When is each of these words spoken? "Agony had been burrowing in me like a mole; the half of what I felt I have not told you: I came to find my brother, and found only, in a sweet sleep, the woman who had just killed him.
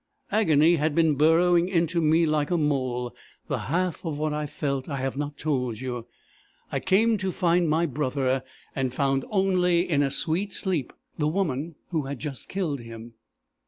"Agony 0.31 0.77
had 0.77 0.95
been 0.95 1.13
burrowing 1.13 1.67
in 1.69 1.85
me 2.09 2.25
like 2.25 2.49
a 2.49 2.57
mole; 2.57 3.15
the 3.47 3.59
half 3.69 4.03
of 4.03 4.17
what 4.17 4.33
I 4.33 4.47
felt 4.47 4.89
I 4.89 4.95
have 4.95 5.15
not 5.15 5.37
told 5.37 5.79
you: 5.79 6.07
I 6.71 6.79
came 6.79 7.19
to 7.19 7.31
find 7.31 7.69
my 7.69 7.85
brother, 7.85 8.43
and 8.75 8.91
found 8.95 9.25
only, 9.29 9.87
in 9.87 10.01
a 10.01 10.09
sweet 10.09 10.53
sleep, 10.53 10.91
the 11.19 11.27
woman 11.27 11.75
who 11.89 12.05
had 12.07 12.17
just 12.17 12.49
killed 12.49 12.79
him. 12.79 13.13